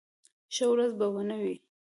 ښه 0.53 0.65
ورځ 0.71 0.91
به 0.99 1.05
و 1.13 1.15
نه 1.29 1.37
وي. 1.41 1.55